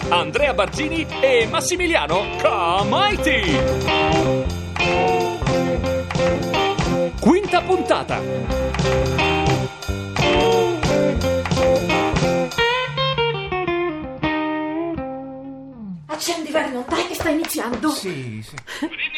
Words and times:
di 0.00 0.10
Andrea 0.10 0.54
Barzini 0.54 1.06
e 1.20 1.46
Massimiliano 1.50 2.36
Comaiti. 2.40 3.58
Quinta 7.20 7.60
puntata. 7.62 8.20
Accendi 16.06 16.50
Vernon, 16.50 16.84
dai 16.88 17.06
che 17.06 17.14
sta 17.14 17.28
iniziando. 17.30 17.90
Sì, 17.90 18.44
sì. 18.46 18.56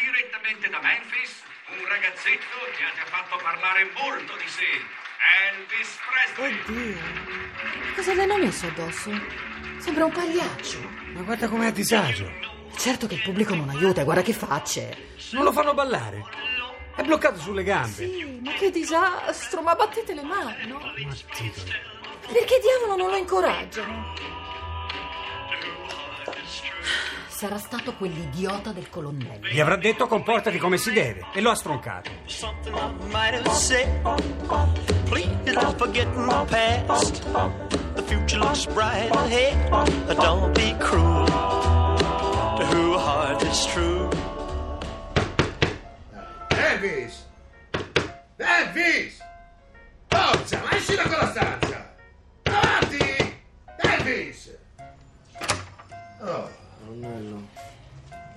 direttamente 0.00 0.68
da 0.68 0.80
Memphis, 0.80 1.42
un 1.70 1.86
ragazzetto 1.88 2.56
che 2.76 2.82
ha 2.84 2.92
già 2.94 3.06
fatto 3.06 3.36
parlare 3.42 3.90
molto 3.94 4.36
di 4.36 4.48
sé. 4.48 5.02
Elvis 5.50 5.98
Presley. 6.04 6.60
Oddio. 6.60 7.94
Cosa 7.94 8.14
le 8.14 8.22
hanno 8.22 8.38
messo 8.38 8.66
addosso? 8.66 9.10
Sembra 9.78 10.04
un 10.04 10.12
pagliaccio. 10.12 10.78
Ma 11.14 11.22
guarda 11.22 11.48
com'è 11.48 11.66
a 11.66 11.70
disagio. 11.70 12.30
Certo 12.76 13.06
che 13.06 13.14
il 13.14 13.22
pubblico 13.22 13.54
non 13.54 13.68
aiuta, 13.68 14.02
guarda 14.04 14.22
che 14.22 14.32
facce. 14.32 15.14
Non 15.32 15.44
lo 15.44 15.52
fanno 15.52 15.74
ballare. 15.74 16.22
È 16.96 17.02
bloccato 17.02 17.38
sulle 17.40 17.62
gambe. 17.62 18.06
Sì, 18.06 18.40
ma 18.42 18.52
che 18.52 18.70
disastro, 18.70 19.62
ma 19.62 19.74
battete 19.74 20.14
le 20.14 20.22
mani, 20.22 20.66
no? 20.66 20.78
Ma 20.78 21.14
titolo. 21.32 21.72
Perché 22.26 22.58
diavolo 22.60 22.96
non 22.96 23.10
lo 23.10 23.16
incoraggiano? 23.16 24.14
Sarà 27.44 27.58
stato 27.58 27.92
quell'idiota 27.96 28.72
del 28.72 28.88
colonnello. 28.88 29.46
Gli 29.46 29.60
avrà 29.60 29.76
detto 29.76 30.06
comportati 30.06 30.56
come 30.56 30.78
si 30.78 30.90
deve 30.92 31.26
e 31.34 31.42
lo 31.42 31.50
ha 31.50 31.54
stroncato. 31.54 32.10
something 32.24 32.74
I 32.74 32.90
might 33.12 33.34
have 33.34 33.46
said. 33.50 33.86
Please 35.04 35.52
don't 35.52 35.76
forget 35.76 36.06
my 36.14 36.42
past. 36.46 37.22
The 37.96 38.02
future 38.06 38.38
looks 38.38 38.64
bright 38.64 39.14
ahead. 39.14 39.54
Don't 40.16 40.54
be 40.54 40.74
cruel 40.78 41.26
to 41.26 42.64
who 42.72 42.96
heart 42.96 43.42
is 43.42 43.66
true. 43.66 44.08
Elvis! 46.48 47.26
Elvis! 48.38 49.22
Forza, 50.08 50.62
ma 50.62 50.76
esci 50.76 50.94
da 50.94 51.02
quella 51.02 51.26
stanza! 51.28 51.94
Avanti! 52.44 53.36
Elvis! 53.76 54.56
Oh, 56.22 56.53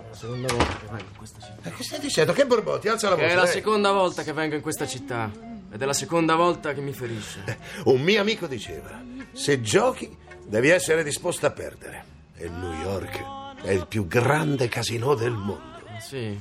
La 0.09 0.15
seconda 0.15 0.47
volta 0.53 0.73
che 0.79 0.85
vengo 0.87 1.03
in 1.09 1.15
questa 1.17 1.39
città. 1.41 1.69
ma 1.69 1.75
che 1.75 1.83
stai 1.83 1.99
dicendo? 1.99 2.33
Che 2.33 2.45
borbotti? 2.45 2.87
Alza 2.87 3.09
la 3.09 3.15
voce! 3.15 3.27
È 3.27 3.35
la 3.35 3.43
dai. 3.43 3.51
seconda 3.51 3.91
volta 3.91 4.23
che 4.23 4.33
vengo 4.33 4.55
in 4.55 4.61
questa 4.61 4.87
città. 4.87 5.29
Ed 5.69 5.81
è 5.81 5.85
la 5.85 5.93
seconda 5.93 6.35
volta 6.35 6.73
che 6.73 6.81
mi 6.81 6.93
ferisce. 6.93 7.57
Un 7.85 8.01
mio 8.01 8.21
amico 8.21 8.47
diceva: 8.47 9.01
se 9.33 9.61
giochi, 9.61 10.15
devi 10.45 10.69
essere 10.69 11.03
disposto 11.03 11.45
a 11.45 11.51
perdere. 11.51 12.15
E 12.35 12.47
New 12.49 12.71
York 12.81 13.61
è 13.63 13.71
il 13.71 13.85
più 13.87 14.07
grande 14.07 14.67
casino 14.69 15.13
del 15.13 15.33
mondo. 15.33 15.81
Sì. 15.99 16.39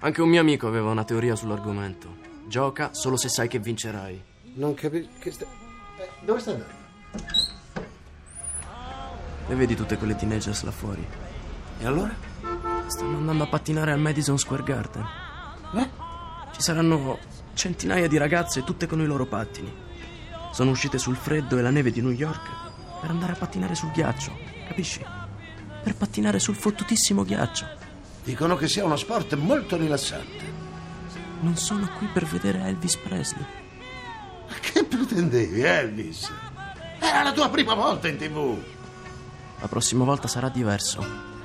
Anche 0.00 0.22
un 0.22 0.28
mio 0.28 0.40
amico 0.40 0.68
aveva 0.68 0.90
una 0.90 1.04
teoria 1.04 1.34
sull'argomento. 1.34 2.16
Gioca 2.46 2.90
solo 2.92 3.16
se 3.16 3.28
sai 3.28 3.48
che 3.48 3.58
vincerai. 3.58 4.22
Non 4.54 4.74
capisco. 4.74 5.08
Che 5.18 5.30
sta... 5.32 5.44
eh, 5.98 6.08
Dove 6.24 6.40
sta 6.40 6.50
andando? 6.52 6.76
E 9.48 9.54
vedi 9.54 9.74
tutte 9.74 9.96
quelle 9.96 10.14
teenagers 10.14 10.62
là 10.62 10.70
fuori? 10.70 11.04
E 11.78 11.86
allora? 11.86 12.14
Stanno 12.86 13.18
andando 13.18 13.44
a 13.44 13.46
pattinare 13.46 13.92
al 13.92 14.00
Madison 14.00 14.38
Square 14.38 14.64
Garden. 14.64 15.06
Eh? 15.74 15.88
Ci 16.52 16.60
saranno 16.60 17.18
centinaia 17.54 18.08
di 18.08 18.16
ragazze 18.16 18.64
tutte 18.64 18.86
con 18.86 19.00
i 19.00 19.06
loro 19.06 19.26
pattini. 19.26 19.72
Sono 20.52 20.70
uscite 20.70 20.98
sul 20.98 21.16
freddo 21.16 21.56
e 21.56 21.62
la 21.62 21.70
neve 21.70 21.90
di 21.90 22.00
New 22.00 22.10
York 22.10 22.66
per 23.00 23.10
andare 23.10 23.32
a 23.32 23.36
pattinare 23.36 23.74
sul 23.76 23.92
ghiaccio, 23.92 24.36
capisci? 24.66 25.04
Per 25.82 25.94
pattinare 25.94 26.40
sul 26.40 26.56
fottutissimo 26.56 27.22
ghiaccio. 27.24 27.66
Dicono 28.24 28.56
che 28.56 28.66
sia 28.66 28.84
uno 28.84 28.96
sport 28.96 29.34
molto 29.34 29.76
rilassante. 29.76 30.66
Non 31.40 31.56
sono 31.56 31.88
qui 31.96 32.08
per 32.08 32.24
vedere 32.24 32.60
Elvis 32.64 32.96
Presley. 32.96 33.44
Ma 34.48 34.54
che 34.60 34.84
pretendevi, 34.84 35.60
Elvis? 35.60 36.30
Era 36.98 37.22
la 37.22 37.32
tua 37.32 37.48
prima 37.48 37.74
volta 37.74 38.08
in 38.08 38.16
tv. 38.16 38.58
La 39.60 39.68
prossima 39.68 40.04
volta 40.04 40.26
sarà 40.26 40.48
diverso. 40.48 41.37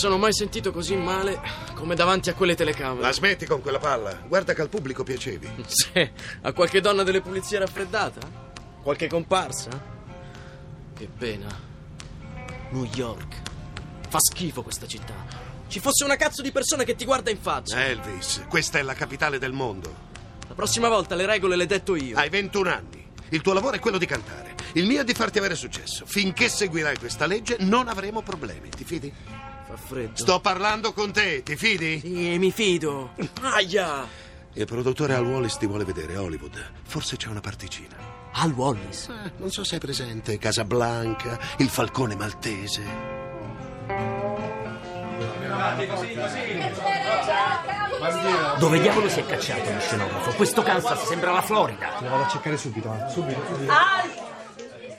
Sono 0.00 0.16
mai 0.16 0.32
sentito 0.32 0.72
così 0.72 0.96
male 0.96 1.38
come 1.74 1.94
davanti 1.94 2.30
a 2.30 2.34
quelle 2.34 2.54
telecamere. 2.54 3.02
La 3.02 3.12
smetti 3.12 3.44
con 3.44 3.60
quella 3.60 3.78
palla. 3.78 4.18
Guarda 4.26 4.54
che 4.54 4.62
al 4.62 4.70
pubblico 4.70 5.04
piacevi. 5.04 5.48
Sì, 5.68 6.10
a 6.40 6.52
qualche 6.54 6.80
donna 6.80 7.02
delle 7.02 7.20
pulizie 7.20 7.58
raffreddata? 7.58 8.20
Qualche 8.82 9.08
comparsa? 9.08 9.68
Che 10.96 11.08
pena. 11.18 11.48
New 12.70 12.88
York. 12.94 13.42
Fa 14.08 14.18
schifo 14.20 14.62
questa 14.62 14.86
città. 14.86 15.12
Ci 15.68 15.80
fosse 15.80 16.04
una 16.04 16.16
cazzo 16.16 16.40
di 16.40 16.50
persona 16.50 16.82
che 16.82 16.94
ti 16.94 17.04
guarda 17.04 17.30
in 17.30 17.38
faccia. 17.38 17.84
Elvis, 17.84 18.44
questa 18.48 18.78
è 18.78 18.82
la 18.82 18.94
capitale 18.94 19.38
del 19.38 19.52
mondo. 19.52 19.94
La 20.48 20.54
prossima 20.54 20.88
volta 20.88 21.14
le 21.14 21.26
regole 21.26 21.56
le 21.56 21.66
detto 21.66 21.94
io. 21.94 22.16
Hai 22.16 22.30
21 22.30 22.70
anni. 22.70 23.06
Il 23.28 23.42
tuo 23.42 23.52
lavoro 23.52 23.76
è 23.76 23.78
quello 23.78 23.98
di 23.98 24.06
cantare. 24.06 24.54
Il 24.72 24.86
mio 24.86 25.02
è 25.02 25.04
di 25.04 25.12
farti 25.12 25.36
avere 25.36 25.54
successo. 25.54 26.06
Finché 26.06 26.48
seguirai 26.48 26.96
questa 26.96 27.26
legge 27.26 27.56
non 27.60 27.86
avremo 27.86 28.22
problemi. 28.22 28.70
Ti 28.70 28.84
fidi? 28.84 29.12
Fa 29.70 29.76
freddo. 29.76 30.16
Sto 30.16 30.40
parlando 30.40 30.92
con 30.92 31.12
te. 31.12 31.42
Ti 31.44 31.56
fidi? 31.56 32.00
Sì, 32.00 32.38
mi 32.38 32.50
fido. 32.50 33.12
Aia! 33.42 34.04
Il 34.54 34.66
produttore 34.66 35.14
Al 35.14 35.24
Wallis 35.24 35.58
ti 35.58 35.66
vuole 35.66 35.84
vedere 35.84 36.16
Hollywood. 36.16 36.60
Forse 36.82 37.16
c'è 37.16 37.28
una 37.28 37.40
particina. 37.40 37.96
Al 38.32 38.50
Wallis. 38.52 39.08
Eh, 39.08 39.32
non 39.36 39.50
so 39.50 39.62
se 39.62 39.74
hai 39.74 39.80
presente 39.80 40.38
Casablanca, 40.38 41.38
il 41.58 41.68
falcone 41.68 42.16
maltese. 42.16 42.82
Dove 48.58 48.80
diavolo 48.80 49.08
si 49.08 49.20
è 49.20 49.26
cacciato 49.26 49.72
lo 49.72 49.80
scenografo? 49.80 50.32
Questo 50.32 50.62
Kansas 50.62 51.06
sembra 51.06 51.32
la 51.32 51.42
Florida. 51.42 51.98
Lo 52.00 52.08
vado 52.08 52.24
a 52.24 52.28
cercare 52.28 52.56
subito, 52.56 52.92
eh. 52.92 53.10
subito. 53.10 53.40
Al! 53.68 54.19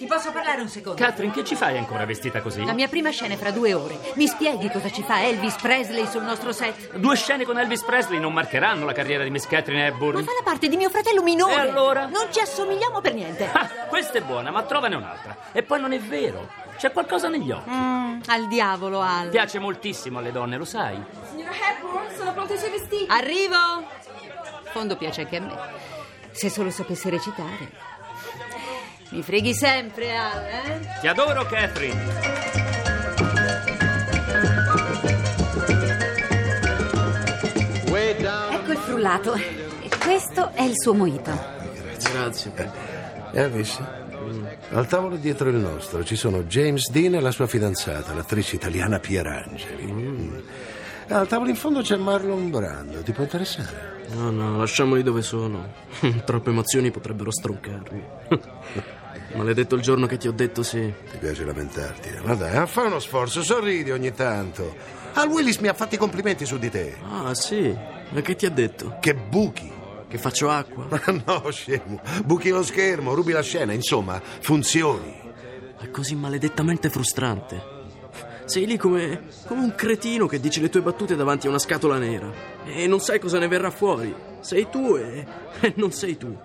Ti 0.01 0.07
posso 0.07 0.31
parlare 0.31 0.62
un 0.62 0.67
secondo? 0.67 1.00
Catherine, 1.00 1.31
che 1.31 1.44
ci 1.44 1.53
fai 1.53 1.78
ancora 1.78 2.07
vestita 2.07 2.41
così? 2.41 2.66
La 2.66 2.73
mia 2.73 2.88
prima 2.88 3.12
scena 3.12 3.35
è 3.35 3.38
fra 3.38 3.51
due 3.51 3.75
ore. 3.75 4.00
Mi 4.16 4.25
spieghi 4.25 4.67
cosa 4.72 4.89
ci 4.89 5.03
fa 5.03 5.23
Elvis 5.23 5.53
Presley 5.62 6.07
sul 6.07 6.23
nostro 6.23 6.51
set? 6.51 6.95
Due 6.95 7.16
scene 7.16 7.45
con 7.45 7.59
Elvis 7.59 7.84
Presley 7.84 8.17
non 8.19 8.34
marcheranno 8.34 8.84
la 8.85 8.94
carriera 8.94 9.23
di 9.23 9.29
Miss 9.29 9.45
Catherine 9.45 9.84
Ma 9.84 9.90
Hepburn. 9.90 10.23
fa 10.23 10.31
la 10.31 10.41
parte 10.44 10.69
di 10.69 10.75
mio 10.75 10.90
fratello 10.90 11.22
minore. 11.22 11.53
E 11.53 11.59
allora? 11.59 12.07
Non 12.07 12.25
ci 12.31 12.40
assomigliamo 12.40 13.00
per 13.00 13.13
niente. 13.13 13.47
Ah, 13.53 13.67
questa 13.90 14.17
è 14.17 14.22
buona, 14.23 14.50
ma 14.50 14.63
trovane 14.63 14.95
un'altra. 14.95 15.38
E 15.51 15.61
poi 15.61 15.79
non 15.79 15.94
è 15.94 16.00
vero. 16.00 16.50
C'è 16.78 16.91
qualcosa 16.91 17.28
negli 17.28 17.51
occhi. 17.51 17.69
Mm, 17.69 18.22
al 18.25 18.47
diavolo, 18.47 19.02
Al. 19.02 19.29
Piace 19.29 19.59
moltissimo 19.59 20.17
alle 20.17 20.31
donne, 20.31 20.58
lo 20.58 20.66
sai. 20.66 20.99
Signora 21.29 21.52
Hepburn, 21.52 22.16
sono 22.17 22.34
pronti 22.34 22.53
i 22.53 22.58
suoi 22.58 22.72
vestiti. 22.72 23.05
Arrivo! 23.08 23.55
In 24.17 24.72
fondo 24.72 24.97
piace 24.97 25.22
anche 25.22 25.35
a 25.35 25.41
me. 25.41 25.55
Se 26.31 26.49
solo 26.49 26.72
sapessi 26.72 27.08
recitare. 27.11 27.90
Mi 29.11 29.22
freghi 29.22 29.53
sempre, 29.53 30.16
Al, 30.16 30.43
eh? 30.46 30.79
Ti 31.02 31.08
adoro, 31.08 31.46
Catherine. 31.46 32.40
Ecco 38.52 38.72
il 38.72 38.78
frullato. 38.78 39.34
E 39.34 39.90
questo 40.03 40.52
è 40.53 40.63
il 40.63 40.79
suo 40.79 40.93
mojito. 40.93 41.31
Grazie. 42.11 42.52
Elvis? 43.34 43.81
Al 44.72 44.87
tavolo 44.87 45.16
dietro 45.16 45.49
il 45.49 45.55
nostro 45.55 46.03
ci 46.03 46.16
sono 46.16 46.43
James 46.43 46.90
Dean 46.90 47.16
e 47.16 47.19
la 47.19 47.31
sua 47.31 47.47
fidanzata, 47.47 48.14
l'attrice 48.14 48.55
italiana 48.55 48.99
Pierangeli. 48.99 49.91
Mm. 49.91 50.37
Al 51.11 51.28
tavolo 51.28 51.49
in 51.49 51.55
fondo 51.55 51.81
c'è 51.81 51.97
Marlon 51.97 52.49
Brando. 52.49 53.02
Ti 53.02 53.11
può 53.11 53.23
interessare? 53.23 53.99
No, 54.13 54.29
no, 54.31 54.58
lasciamoli 54.58 55.03
dove 55.03 55.22
sono. 55.22 55.72
Troppe 56.25 56.49
emozioni 56.49 56.90
potrebbero 56.91 57.31
stroncarmi. 57.31 58.03
Maledetto 59.35 59.75
il 59.75 59.81
giorno 59.81 60.08
che 60.08 60.17
ti 60.17 60.28
ho 60.28 60.31
detto 60.31 60.63
sì. 60.63 60.91
Ti 61.11 61.17
piace 61.17 61.43
lamentarti? 61.46 62.09
eh? 62.09 62.22
Ma 62.23 62.35
dai, 62.35 62.66
fai 62.67 62.87
uno 62.87 62.99
sforzo, 62.99 63.43
sorridi 63.43 63.91
ogni 63.91 64.13
tanto. 64.13 64.73
Al 65.13 65.28
Willis 65.28 65.58
mi 65.58 65.67
ha 65.67 65.73
fatti 65.73 65.97
complimenti 65.97 66.46
su 66.46 66.58
di 66.58 66.69
te. 66.69 66.97
Ah, 67.09 67.34
sì? 67.34 67.75
Ma 68.09 68.22
che 68.22 68.35
ti 68.35 68.46
ha 68.46 68.49
detto? 68.52 68.97
Che 68.99 69.14
buchi. 69.14 69.72
Che 70.07 70.17
faccio 70.17 70.49
acqua? 70.49 70.87
Ma 70.90 71.02
no, 71.25 71.49
scemo. 71.52 72.02
Buchi 72.25 72.49
lo 72.49 72.64
schermo, 72.64 73.14
rubi 73.14 73.31
la 73.31 73.41
scena, 73.41 73.72
insomma, 73.73 74.22
funzioni. 74.22 75.19
È 75.78 75.90
così 75.90 76.16
maledettamente 76.16 76.90
frustrante. 76.90 77.79
Sei 78.52 78.66
lì 78.66 78.76
come, 78.76 79.30
come 79.48 79.62
un 79.62 79.76
cretino 79.76 80.28
che 80.28 80.38
dice 80.38 80.59
le 80.59 80.68
tue 80.68 80.82
battute 80.82 81.16
davanti 81.16 81.46
a 81.48 81.50
una 81.50 81.58
scatola 81.58 81.98
nera 81.98 82.30
e 82.66 82.86
non 82.86 83.00
sai 83.00 83.18
cosa 83.18 83.40
ne 83.40 83.48
verrà 83.48 83.72
fuori. 83.72 84.14
Sei 84.42 84.68
tu 84.70 84.98
e, 84.98 85.26
e 85.62 85.74
non 85.78 85.94
sei 85.94 86.18
tu. 86.18 86.38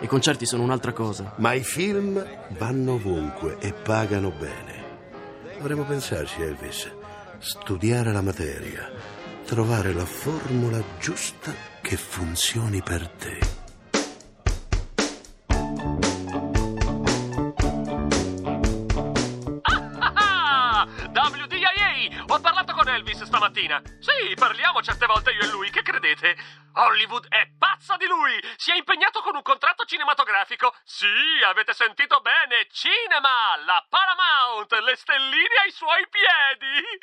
I 0.00 0.06
concerti 0.06 0.46
sono 0.46 0.62
un'altra 0.62 0.94
cosa. 0.94 1.34
Ma 1.36 1.52
i 1.52 1.62
film 1.62 2.26
vanno 2.56 2.94
ovunque 2.94 3.58
e 3.58 3.74
pagano 3.74 4.30
bene. 4.30 4.84
Dovremmo 5.58 5.84
pensarci, 5.84 6.40
Elvis. 6.40 6.90
Studiare 7.36 8.10
la 8.10 8.22
materia. 8.22 8.90
Trovare 9.44 9.92
la 9.92 10.06
formula 10.06 10.82
giusta 10.98 11.52
che 11.82 11.98
funzioni 11.98 12.80
per 12.80 13.06
te. 13.06 13.57
Con 22.88 22.96
Elvis 22.96 23.22
stamattina. 23.24 23.82
Sì, 24.00 24.34
parliamo 24.34 24.80
certe 24.80 25.04
volte 25.04 25.32
io 25.32 25.42
e 25.42 25.48
lui, 25.48 25.68
che 25.68 25.82
credete? 25.82 26.34
Hollywood 26.72 27.28
è 27.28 27.46
pazza 27.58 27.98
di 27.98 28.06
lui! 28.06 28.32
Si 28.56 28.70
è 28.70 28.76
impegnato 28.76 29.20
con 29.20 29.36
un 29.36 29.42
contratto 29.42 29.84
cinematografico. 29.84 30.74
Sì, 30.84 31.06
avete 31.44 31.74
sentito 31.74 32.20
bene, 32.20 32.66
cinema! 32.70 33.56
La 33.66 33.84
Paramount, 33.86 34.72
le 34.72 34.96
stelline 34.96 35.54
ai 35.64 35.70
suoi 35.70 36.08
piedi! 36.08 36.98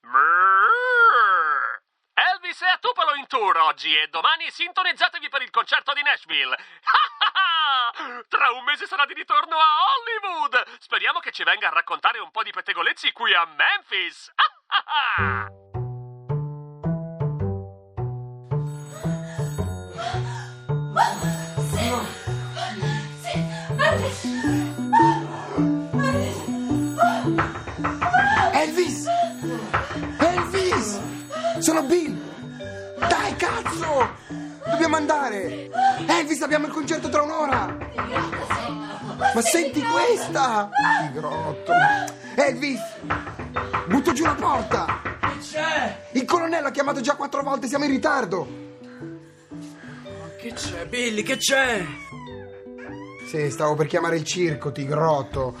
Brrr. 0.00 1.82
Elvis 2.18 2.62
è 2.62 2.68
a 2.68 2.78
Tupelo 2.78 3.14
in 3.14 3.26
tour 3.26 3.56
oggi 3.58 3.94
e 3.94 4.08
domani 4.08 4.48
sintonizzatevi 4.50 5.28
per 5.28 5.42
il 5.42 5.50
concerto 5.50 5.92
di 5.92 6.02
Nashville. 6.02 6.56
Tra 8.28 8.50
un 8.52 8.64
mese 8.64 8.86
sarà 8.86 9.04
di 9.06 9.14
ritorno 9.14 9.56
a 9.58 9.66
Hollywood. 9.84 10.78
Speriamo 10.78 11.18
che 11.18 11.32
ci 11.32 11.42
venga 11.42 11.66
a 11.66 11.72
raccontare 11.72 12.18
un 12.18 12.30
po' 12.30 12.42
di 12.42 12.52
pettegolezzi 12.52 13.12
qui 13.12 13.34
a 13.34 13.44
Memphis. 13.44 14.32
Elvis! 28.52 29.06
Elvis! 30.18 31.00
Sono 31.58 31.82
Bill! 31.84 32.18
Dai, 32.98 33.36
cazzo! 33.36 34.08
Dobbiamo 34.68 34.96
andare! 34.96 35.70
Elvis, 36.06 36.42
abbiamo 36.42 36.66
il 36.66 36.72
concerto 36.72 37.08
tra 37.08 37.22
un'ora! 37.22 37.76
Ma 39.34 39.40
senti 39.40 39.82
questa! 39.82 40.70
Grotto! 41.12 41.72
Elvis! 42.34 42.80
Butto 43.86 44.12
giù 44.12 44.24
la 44.24 44.34
porta! 44.34 45.00
C'è! 45.40 46.08
Il 46.12 46.24
colonnello 46.24 46.68
ha 46.68 46.70
chiamato 46.70 47.00
già 47.00 47.14
quattro 47.14 47.42
volte, 47.42 47.66
siamo 47.66 47.84
in 47.84 47.90
ritardo! 47.90 48.64
Che 50.38 50.52
c'è, 50.52 50.86
Billy? 50.86 51.22
Che 51.22 51.36
c'è? 51.36 51.84
Sì, 53.28 53.50
stavo 53.50 53.74
per 53.74 53.86
chiamare 53.86 54.16
il 54.16 54.24
circo, 54.24 54.70
tigrotto. 54.70 55.54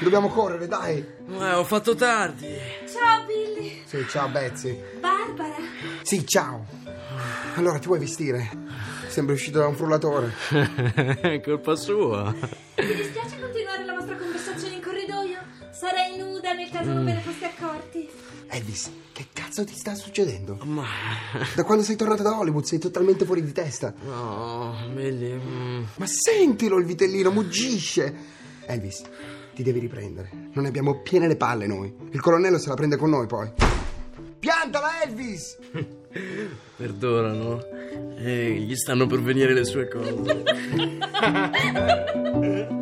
Dobbiamo 0.00 0.28
correre, 0.28 0.66
dai! 0.66 0.98
Eh, 0.98 1.52
ho 1.52 1.64
fatto 1.64 1.94
tardi. 1.94 2.46
Ciao 2.86 3.24
Billy. 3.24 3.82
Sì, 3.84 4.04
ciao, 4.08 4.28
Betsy. 4.28 4.78
Barbara. 5.00 5.56
Sì, 6.02 6.26
ciao. 6.26 6.66
Allora, 7.54 7.78
ti 7.78 7.86
vuoi 7.86 7.98
vestire? 7.98 8.50
Sembri 9.08 9.34
uscito 9.34 9.58
da 9.58 9.66
un 9.66 9.76
frullatore. 9.76 10.32
È 11.20 11.40
colpa 11.40 11.76
sua. 11.76 12.34
Vi 12.74 12.94
dispiace 12.94 13.38
continuare 13.40 13.71
Sarei 15.82 16.16
nuda 16.16 16.52
nel 16.52 16.70
caso 16.70 16.92
non 16.92 17.04
ve 17.04 17.14
ne 17.14 17.20
foste 17.22 17.46
accorti. 17.46 18.08
Elvis, 18.46 18.88
che 19.10 19.26
cazzo 19.32 19.64
ti 19.64 19.74
sta 19.74 19.96
succedendo? 19.96 20.56
Ma... 20.62 20.86
Da 21.56 21.64
quando 21.64 21.82
sei 21.82 21.96
tornato 21.96 22.22
da 22.22 22.38
Hollywood 22.38 22.62
sei 22.62 22.78
totalmente 22.78 23.24
fuori 23.24 23.42
di 23.42 23.50
testa. 23.50 23.92
No, 24.04 24.76
Billy... 24.94 25.32
mm. 25.34 25.82
Ma 25.96 26.06
sentilo 26.06 26.78
il 26.78 26.84
vitellino, 26.84 27.32
muggisce. 27.32 28.14
Elvis, 28.64 29.02
ti 29.56 29.64
devi 29.64 29.80
riprendere. 29.80 30.30
Non 30.52 30.62
ne 30.62 30.68
abbiamo 30.68 31.00
piene 31.00 31.26
le 31.26 31.34
palle 31.34 31.66
noi. 31.66 31.92
Il 32.12 32.20
colonnello 32.20 32.58
se 32.58 32.68
la 32.68 32.76
prende 32.76 32.96
con 32.96 33.10
noi 33.10 33.26
poi. 33.26 33.50
Piantala, 34.38 35.02
Elvis! 35.02 35.58
Perdonano. 36.76 37.60
E 38.18 38.52
gli 38.52 38.76
stanno 38.76 39.08
per 39.08 39.20
venire 39.20 39.52
le 39.52 39.64
sue 39.64 39.88
cose. 39.88 40.44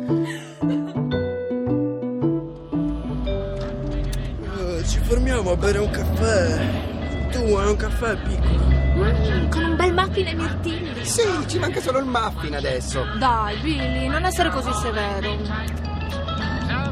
Fermiamo 5.41 5.51
a 5.51 5.55
bere 5.55 5.79
un 5.79 5.89
caffè. 5.89 7.29
Tu 7.31 7.55
hai 7.55 7.67
un 7.67 7.75
caffè 7.75 8.15
piccolo. 8.15 8.63
Mm, 8.93 9.49
con 9.49 9.63
un 9.63 9.75
bel 9.75 9.91
muffin 9.91 10.27
e 10.27 10.35
mirtilli. 10.35 11.03
Sì, 11.03 11.23
ci 11.47 11.57
manca 11.57 11.81
solo 11.81 11.97
il 11.97 12.05
muffin 12.05 12.53
adesso. 12.53 13.03
Dai, 13.17 13.57
Billy, 13.57 14.07
non 14.07 14.23
essere 14.23 14.49
così 14.49 14.71
severo. 14.73 15.35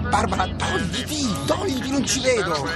Barbara, 0.10 0.48
togliti, 0.48 1.28
togliti, 1.46 1.92
non 1.92 2.04
ci 2.08 2.22
vedo. 2.22 2.68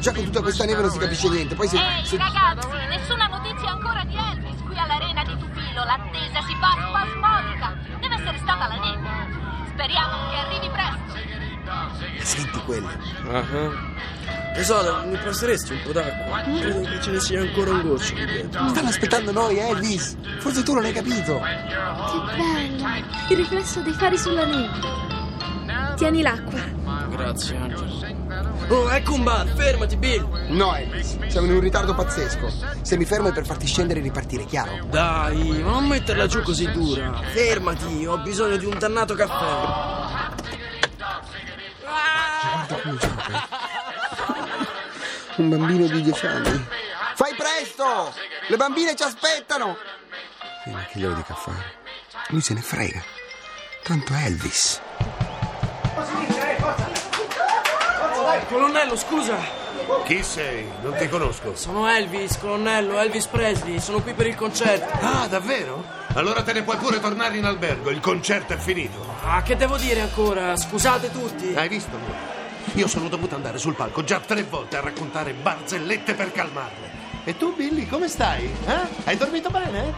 Già 0.00 0.12
con 0.12 0.24
tutta 0.24 0.40
questa 0.40 0.64
neve 0.64 0.80
non 0.80 0.90
si 0.90 0.98
capisce 0.98 1.28
niente. 1.28 1.56
Poi 1.56 1.68
se... 1.68 1.76
Ehi, 1.76 2.06
se- 2.06 2.16
ragazzi, 2.16 2.68
nessuna 2.88 3.26
notizia 3.26 3.68
ancora 3.68 4.02
di 4.04 4.16
Elvis 4.16 4.62
qui 4.64 4.78
all'arena 4.78 5.24
di 5.24 5.36
Tupilo. 5.36 5.84
L'attesa 5.84 6.40
si 6.46 6.56
fa 6.58 6.72
spasmodica. 6.88 7.76
Deve 8.00 8.14
essere 8.14 8.38
stata 8.38 8.66
la 8.66 8.80
neve. 8.80 9.08
Speriamo 9.74 10.30
che 10.30 10.36
arrivi 10.36 10.70
presto. 10.70 12.24
Senti 12.24 12.58
quello. 12.64 12.88
Ah. 13.30 13.91
Tesoro, 14.54 15.06
mi 15.06 15.16
passeresti 15.16 15.72
un 15.72 15.80
po' 15.82 15.92
d'acqua? 15.92 16.42
Credo 16.42 16.80
che 16.82 17.00
ce 17.00 17.10
ne 17.10 17.20
sia 17.20 17.40
ancora 17.40 17.70
un 17.70 17.82
goccio 17.82 18.14
lì 18.14 18.26
dietro. 18.26 18.68
Stanno 18.68 18.88
aspettando 18.88 19.32
noi, 19.32 19.58
Elvis. 19.58 20.16
Forse 20.38 20.62
tu 20.62 20.74
non 20.74 20.84
hai 20.84 20.92
capito. 20.92 21.40
Che 21.40 22.36
bello. 22.36 22.88
Il 23.28 23.36
riflesso 23.36 23.80
dei 23.80 23.92
fari 23.92 24.18
sulla 24.18 24.44
neve. 24.44 24.68
Tieni 25.96 26.22
l'acqua. 26.22 26.60
Grazie, 27.08 27.56
Angelo. 27.56 27.90
Oh, 28.68 28.90
ecco 28.90 29.14
un 29.14 29.22
bar, 29.22 29.46
fermati, 29.48 29.96
Bill. 29.96 30.26
No, 30.48 30.76
Elvis, 30.76 31.18
siamo 31.26 31.46
in 31.46 31.54
un 31.54 31.60
ritardo 31.60 31.94
pazzesco. 31.94 32.52
Se 32.82 32.96
mi 32.96 33.04
fermo 33.04 33.28
è 33.28 33.32
per 33.32 33.46
farti 33.46 33.66
scendere 33.66 34.00
e 34.00 34.02
ripartire, 34.02 34.44
chiaro? 34.44 34.78
Dai, 34.88 35.62
ma 35.62 35.70
non 35.70 35.86
metterla 35.86 36.26
giù 36.26 36.42
così 36.42 36.70
dura. 36.70 37.20
Fermati, 37.32 38.04
ho 38.06 38.18
bisogno 38.18 38.56
di 38.56 38.66
un 38.66 38.78
dannato 38.78 39.14
caffè. 39.14 40.30
Gioca. 42.68 43.61
Un 45.42 45.48
bambino 45.48 45.88
di 45.88 46.02
dieci 46.02 46.24
anni. 46.24 46.66
Fai 47.16 47.34
presto! 47.34 48.14
Le 48.46 48.56
bambine 48.56 48.94
ci 48.94 49.02
aspettano! 49.02 49.76
E 50.64 50.70
ma 50.70 50.84
che 50.84 51.00
glielo 51.00 51.14
dica 51.14 51.34
fare? 51.34 51.80
Lui 52.28 52.40
se 52.40 52.54
ne 52.54 52.60
frega. 52.60 53.02
Tanto 53.82 54.12
è 54.14 54.24
Elvis. 54.26 54.80
Colonnello, 58.48 58.96
scusa. 58.96 59.36
Chi 60.04 60.22
sei? 60.22 60.70
Non 60.80 60.94
ti 60.96 61.08
conosco. 61.08 61.56
Sono 61.56 61.88
Elvis, 61.88 62.38
colonnello, 62.38 63.00
Elvis 63.00 63.26
Presley. 63.26 63.80
Sono 63.80 64.00
qui 64.00 64.12
per 64.12 64.28
il 64.28 64.36
concerto. 64.36 64.96
Ah, 65.04 65.26
davvero? 65.26 65.84
Allora 66.14 66.44
te 66.44 66.52
ne 66.52 66.62
puoi 66.62 66.76
pure 66.76 67.00
tornare 67.00 67.36
in 67.36 67.46
albergo, 67.46 67.90
il 67.90 67.98
concerto 67.98 68.52
è 68.52 68.58
finito. 68.58 69.04
Ah, 69.24 69.42
che 69.42 69.56
devo 69.56 69.76
dire 69.76 70.02
ancora? 70.02 70.56
Scusate 70.56 71.10
tutti. 71.10 71.52
Hai 71.56 71.68
visto? 71.68 72.41
Io 72.74 72.86
sono 72.86 73.08
dovuto 73.08 73.34
andare 73.34 73.58
sul 73.58 73.74
palco 73.74 74.02
già 74.04 74.20
tre 74.20 74.42
volte 74.44 74.76
a 74.76 74.80
raccontare 74.80 75.32
barzellette 75.32 76.14
per 76.14 76.32
calmarle. 76.32 77.00
E 77.24 77.36
tu, 77.36 77.54
Billy, 77.54 77.86
come 77.86 78.08
stai? 78.08 78.44
Eh? 78.66 78.80
Hai 79.04 79.16
dormito 79.16 79.50
bene? 79.50 79.94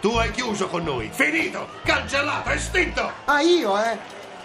Tu 0.00 0.10
hai 0.16 0.30
chiuso 0.30 0.68
con 0.68 0.84
noi. 0.84 1.10
Finito! 1.12 1.68
Cancellato, 1.82 2.50
estinto! 2.50 3.10
Ah, 3.24 3.40
io, 3.40 3.76
eh? 3.82 3.98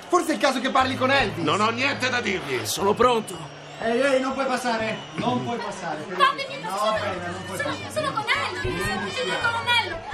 Forse 0.08 0.32
è 0.32 0.34
il 0.36 0.40
caso 0.40 0.60
che 0.60 0.70
parli 0.70 0.96
con 0.96 1.12
Elvis. 1.12 1.44
Non 1.44 1.62
ho 1.62 1.70
niente 1.70 2.10
da 2.10 2.22
dirgli. 2.22 2.66
Sono 2.66 2.94
pronto. 2.94 3.38
Ehi, 3.82 4.00
ehi, 4.00 4.20
non 4.22 4.34
puoi 4.34 4.46
passare. 4.46 4.98
Non 5.16 5.44
puoi 5.44 5.58
passare. 5.58 6.04
Fammi 6.08 6.46
che 6.46 6.58
No, 6.64 6.78
sono, 6.78 6.92
bene, 6.94 7.26
non 7.28 7.44
puoi 7.46 7.58
sono, 7.58 7.70
passare. 7.70 7.92
sono 7.92 8.12
con 8.14 8.24
Elvis. 8.64 9.18
Ed 9.20 9.28
il 9.28 9.34
colonnello. 9.42 9.96
Elvis! 9.96 10.13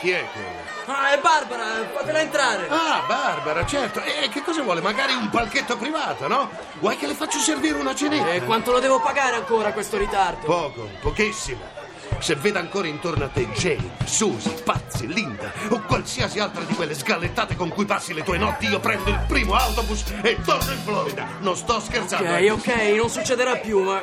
Chi 0.00 0.10
è 0.10 0.24
quello? 0.32 0.66
Ah, 0.86 1.12
è 1.12 1.20
Barbara, 1.20 1.86
fatela 1.92 2.20
entrare. 2.20 2.66
Ah, 2.70 3.02
Barbara, 3.06 3.66
certo. 3.66 4.00
E 4.02 4.28
che 4.30 4.42
cosa 4.42 4.62
vuole? 4.62 4.80
Magari 4.80 5.12
un 5.12 5.28
palchetto 5.28 5.76
privato, 5.76 6.28
no? 6.28 6.48
Vuoi 6.80 6.96
che 6.96 7.06
le 7.06 7.14
faccio 7.14 7.38
servire 7.38 7.78
una 7.78 7.94
cenetta? 7.94 8.30
E 8.30 8.42
quanto 8.44 8.72
lo 8.72 8.78
devo 8.78 9.00
pagare 9.00 9.36
ancora 9.36 9.72
questo 9.72 9.98
ritardo? 9.98 10.46
Poco, 10.46 10.88
pochissimo. 11.00 11.76
Se 12.20 12.34
veda 12.36 12.58
ancora 12.58 12.88
intorno 12.88 13.26
a 13.26 13.28
te 13.28 13.48
Jane, 13.50 13.96
Susie, 14.04 14.50
Pazzi, 14.64 15.06
Linda 15.06 15.52
o 15.68 15.82
qualsiasi 15.82 16.38
altra 16.40 16.64
di 16.64 16.74
quelle 16.74 16.94
sgallettate 16.94 17.54
con 17.54 17.68
cui 17.68 17.84
passi 17.84 18.14
le 18.14 18.24
tue 18.24 18.38
notti, 18.38 18.66
io 18.66 18.80
prendo 18.80 19.10
il 19.10 19.20
primo 19.28 19.54
autobus 19.54 20.04
e 20.22 20.36
torno 20.42 20.72
in 20.72 20.78
Florida. 20.78 21.26
Non 21.40 21.54
sto 21.54 21.78
scherzando. 21.80 22.28
Ok, 22.28 22.50
ok, 22.50 22.66
non 22.96 23.10
succederà 23.10 23.56
più, 23.56 23.82
ma. 23.82 24.00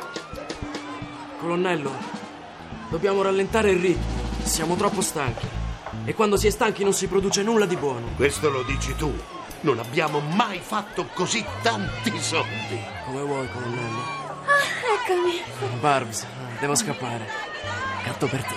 Colonnello, 1.39 1.91
dobbiamo 2.89 3.21
rallentare 3.21 3.71
il 3.71 3.79
ritmo. 3.81 4.24
Siamo 4.45 4.75
troppo 4.75 5.01
stanchi. 5.01 5.47
E 6.05 6.13
quando 6.13 6.37
si 6.37 6.47
è 6.47 6.49
stanchi 6.51 6.83
non 6.83 6.93
si 6.93 7.07
produce 7.07 7.41
nulla 7.41 7.65
di 7.65 7.75
buono. 7.75 8.07
Questo 8.15 8.49
lo 8.49 8.61
dici 8.61 8.95
tu. 8.95 9.13
Non 9.61 9.79
abbiamo 9.79 10.19
mai 10.19 10.61
fatto 10.63 11.07
così 11.13 11.43
tanti 11.63 12.13
soldi. 12.21 12.79
Come 13.05 13.21
vuoi, 13.23 13.49
colonnello. 13.51 13.99
Ah, 14.45 15.01
eccomi. 15.01 15.41
Barbs, 15.79 16.25
devo 16.59 16.75
scappare. 16.75 17.27
Catto 18.03 18.27
per 18.27 18.43
te. 18.43 18.55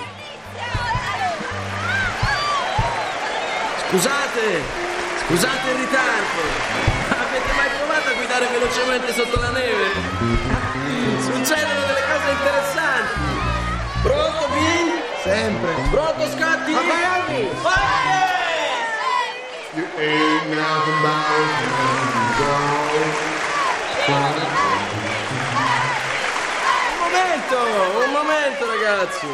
Scusate! 3.89 4.63
Scusate 5.27 5.71
il 5.71 5.77
ritardo! 5.79 6.41
Avete 7.09 7.53
mai 7.57 7.69
provato 7.79 8.09
a 8.09 8.13
guidare 8.13 8.47
velocemente 8.47 9.13
sotto 9.15 9.41
la 9.41 9.51
neve? 9.51 9.87
Succedono 11.23 11.81
delle 11.87 12.05
cose 12.07 12.31
interessanti! 12.31 12.78
Sempre. 15.29 15.75
Pronto, 15.91 16.25
Scotty? 16.31 16.73
Ma 16.73 16.81
vai, 16.81 17.05
Albi! 17.05 17.51
Vai! 17.61 18.29
You 19.75 19.85
ain't 19.99 20.57
nothing 20.57 21.03
Un 26.89 26.99
momento, 27.03 27.57
un 28.07 28.11
momento, 28.11 28.67
ragazzi! 28.67 29.27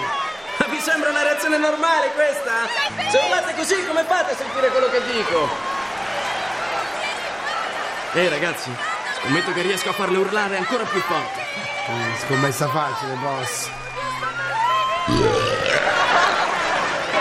Ma 0.56 0.66
vi 0.66 0.80
sembra 0.80 1.10
una 1.10 1.22
reazione 1.22 1.58
normale 1.58 2.10
questa? 2.12 2.66
Se 3.08 3.16
urlate 3.16 3.54
così, 3.54 3.86
come 3.86 4.02
fate 4.02 4.32
a 4.32 4.36
sentire 4.36 4.70
quello 4.70 4.90
che 4.90 5.00
dico? 5.04 5.48
Ehi, 8.14 8.28
ragazzi, 8.28 8.70
scommetto 9.20 9.52
che 9.52 9.62
riesco 9.62 9.90
a 9.90 9.92
farle 9.92 10.18
urlare 10.18 10.56
ancora 10.56 10.82
più 10.82 11.00
forte. 11.02 11.46
Scommessa 12.26 12.68
facile, 12.68 13.14
boss. 13.14 13.70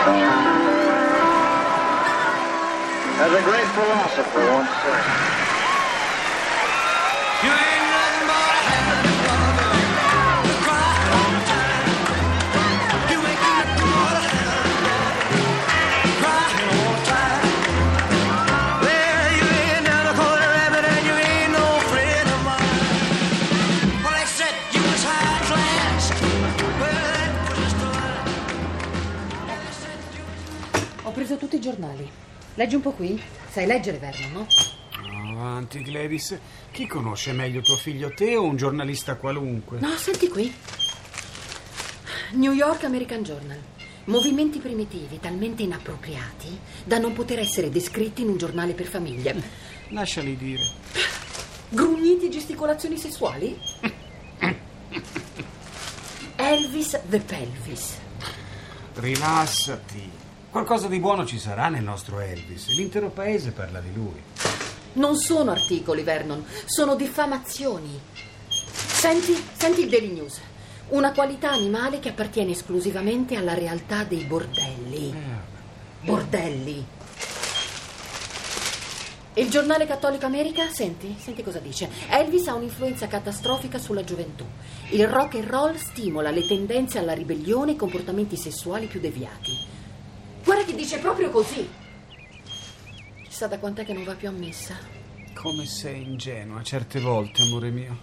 As 0.06 0.12
a 3.32 3.42
great 3.42 3.66
philosopher 3.68 4.52
once 4.52 4.68
said. 4.82 5.53
Giornali. 31.74 32.08
Leggi 32.54 32.76
un 32.76 32.80
po' 32.80 32.92
qui. 32.92 33.20
Sai 33.50 33.66
leggere, 33.66 33.98
Vernon, 33.98 34.32
no? 34.32 34.46
Avanti, 35.30 35.82
Gladys. 35.82 36.38
Chi 36.70 36.86
conosce 36.86 37.32
meglio 37.32 37.60
tuo 37.60 37.76
figlio, 37.76 38.14
te 38.14 38.36
o 38.36 38.44
un 38.44 38.56
giornalista 38.56 39.16
qualunque? 39.16 39.80
No, 39.80 39.96
senti 39.96 40.28
qui. 40.28 40.54
New 42.32 42.52
York 42.52 42.84
American 42.84 43.22
Journal. 43.22 43.58
Movimenti 44.06 44.58
primitivi 44.58 45.18
talmente 45.18 45.62
inappropriati 45.62 46.58
da 46.84 46.98
non 46.98 47.14
poter 47.14 47.38
essere 47.38 47.70
descritti 47.70 48.22
in 48.22 48.28
un 48.28 48.36
giornale 48.36 48.74
per 48.74 48.86
famiglia. 48.86 49.34
Lasciali 49.88 50.36
dire. 50.36 50.62
Grugniti 51.70 52.26
e 52.26 52.28
gesticolazioni 52.28 52.98
sessuali? 52.98 53.58
Elvis 56.36 57.00
the 57.08 57.20
Pelvis. 57.20 57.98
Rilassati. 58.94 60.23
Qualcosa 60.54 60.86
di 60.86 61.00
buono 61.00 61.26
ci 61.26 61.40
sarà 61.40 61.68
nel 61.68 61.82
nostro 61.82 62.20
Elvis. 62.20 62.68
L'intero 62.76 63.08
paese 63.08 63.50
parla 63.50 63.80
di 63.80 63.92
lui. 63.92 64.22
Non 64.92 65.16
sono 65.16 65.50
articoli, 65.50 66.04
Vernon, 66.04 66.44
sono 66.64 66.94
diffamazioni. 66.94 68.00
Senti, 68.46 69.34
senti 69.56 69.80
il 69.80 69.88
Daily 69.88 70.12
News. 70.12 70.40
Una 70.90 71.10
qualità 71.10 71.50
animale 71.50 71.98
che 71.98 72.10
appartiene 72.10 72.52
esclusivamente 72.52 73.34
alla 73.34 73.54
realtà 73.54 74.04
dei 74.04 74.22
bordelli. 74.22 75.12
Bordelli. 76.02 76.86
Il 79.34 79.50
giornale 79.50 79.88
Cattolico 79.88 80.26
America, 80.26 80.68
senti, 80.70 81.16
senti 81.18 81.42
cosa 81.42 81.58
dice. 81.58 81.90
Elvis 82.08 82.46
ha 82.46 82.54
un'influenza 82.54 83.08
catastrofica 83.08 83.78
sulla 83.78 84.04
gioventù. 84.04 84.44
Il 84.90 85.08
rock 85.08 85.34
and 85.34 85.48
roll 85.48 85.74
stimola 85.74 86.30
le 86.30 86.46
tendenze 86.46 87.00
alla 87.00 87.12
ribellione 87.12 87.72
e 87.72 87.74
i 87.74 87.76
comportamenti 87.76 88.36
sessuali 88.36 88.86
più 88.86 89.00
deviati. 89.00 89.73
Guarda 90.44 90.64
che 90.64 90.74
dice 90.74 90.98
proprio 90.98 91.30
così. 91.30 91.68
Chissà 93.24 93.46
da 93.46 93.58
quant'è 93.58 93.84
che 93.84 93.94
non 93.94 94.04
va 94.04 94.14
più 94.14 94.28
a 94.28 94.32
messa. 94.32 94.76
Come 95.34 95.66
sei 95.66 96.02
ingenua 96.02 96.62
certe 96.62 97.00
volte, 97.00 97.42
amore 97.42 97.70
mio. 97.70 97.98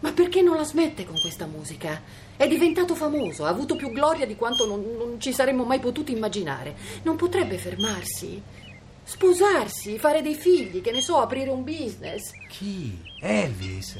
Ma 0.00 0.12
perché 0.12 0.42
non 0.42 0.56
la 0.56 0.64
smette 0.64 1.04
con 1.04 1.18
questa 1.20 1.46
musica? 1.46 2.00
È 2.36 2.46
diventato 2.46 2.94
famoso, 2.94 3.44
ha 3.44 3.48
avuto 3.48 3.74
più 3.74 3.90
gloria 3.90 4.26
di 4.26 4.36
quanto 4.36 4.66
non, 4.66 4.84
non 4.96 5.20
ci 5.20 5.32
saremmo 5.32 5.64
mai 5.64 5.80
potuti 5.80 6.12
immaginare. 6.12 6.76
Non 7.02 7.16
potrebbe 7.16 7.58
fermarsi? 7.58 8.40
Sposarsi, 9.02 9.98
fare 9.98 10.22
dei 10.22 10.34
figli, 10.34 10.80
che 10.82 10.92
ne 10.92 11.00
so, 11.00 11.16
aprire 11.16 11.50
un 11.50 11.64
business. 11.64 12.30
Chi? 12.48 12.96
Elvis. 13.20 13.96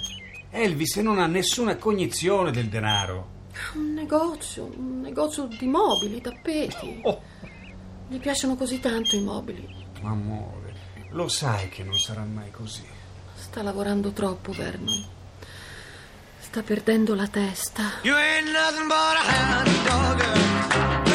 Elvis 0.51 0.97
non 0.97 1.19
ha 1.19 1.27
nessuna 1.27 1.77
cognizione 1.77 2.53
del 2.53 2.69
denaro. 2.69 3.38
Un 3.75 3.93
negozio, 3.95 4.65
un 4.65 5.01
negozio 5.01 5.45
di 5.45 5.67
mobili, 5.67 6.21
tappeti. 6.21 7.03
Gli 8.09 8.19
piacciono 8.19 8.57
così 8.57 8.81
tanto 8.81 9.17
i 9.17 9.21
mobili. 9.21 9.69
Amore, 10.03 10.75
lo 11.11 11.29
sai 11.29 11.69
che 11.69 11.83
non 11.85 11.99
sarà 11.99 12.23
mai 12.23 12.51
così. 12.51 12.85
Sta 13.35 13.63
lavorando 13.63 14.11
troppo, 14.13 14.53
Vernon. 14.53 15.05
Sta 16.41 16.63
perdendo 16.63 17.15
la 17.15 17.29
testa. 17.29 17.83
You 18.03 18.17
ain't 18.17 18.51
nothing 18.51 18.87
but 18.87 19.17
a 19.17 19.23
hound 19.29 19.69
dog, 19.85 20.23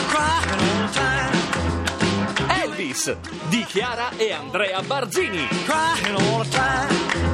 crying 0.10 0.62
all 0.62 0.86
the 0.86 0.94
time. 0.94 2.62
Elvis 2.62 3.18
di 3.50 3.64
Chiara 3.66 4.12
e 4.18 4.32
Andrea 4.32 4.82
Barzini. 4.82 5.48
Crying 5.66 6.16
all 6.16 6.44
the 6.44 6.50
time. 6.50 7.33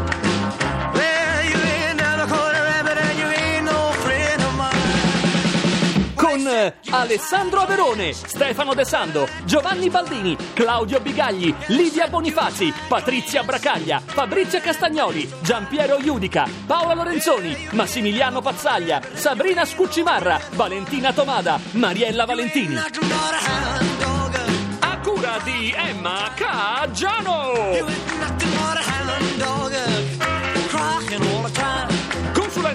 Alessandro 6.89 7.61
Averone, 7.61 8.13
Stefano 8.13 8.73
De 8.73 8.83
Sando, 8.83 9.27
Giovanni 9.45 9.89
Baldini, 9.89 10.35
Claudio 10.53 10.99
Bigagli, 10.99 11.53
Lidia 11.67 12.07
Bonifazi, 12.07 12.73
Patrizia 12.87 13.43
Bracaglia, 13.43 14.01
Fabrizia 14.03 14.59
Castagnoli, 14.59 15.29
Giampiero 15.41 15.97
Iudica, 15.99 16.47
Paola 16.65 16.93
Lorenzoni, 16.93 17.55
Massimiliano 17.71 18.41
Pazzaglia, 18.41 19.01
Sabrina 19.13 19.63
Scuccimarra, 19.65 20.39
Valentina 20.51 21.13
Tomada, 21.13 21.59
Mariella 21.71 22.25
Valentini. 22.25 22.75
A 24.79 24.99
cura 25.01 25.37
di 25.43 25.73
Emma 25.75 26.31
Caggiano. 26.35 27.77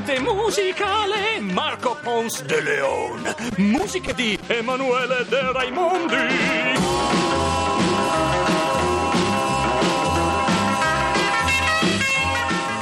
Nothing 0.06 0.24
but 0.24 0.32
a 0.32 0.36
hound 0.36 0.54
dog, 0.54 0.76
crying 0.76 0.88
all 0.88 1.08
the 1.08 1.16
time. 1.16 1.34
Consulente 1.34 1.40
musicale 1.40 1.40
Marco 1.40 1.96
Pons 2.02 2.42
de 2.42 2.60
Leon. 2.60 3.34
Musiche 3.56 4.14
di 4.14 4.38
Emanuele 4.46 5.24
De 5.28 5.52
Raimondi. 5.52 6.16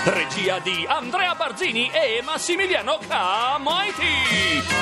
Regia 0.05 0.59
di 0.59 0.85
Andrea 0.89 1.35
Barzini 1.35 1.91
e 1.93 2.23
Massimiliano 2.23 2.99
Camaiti. 3.07 4.82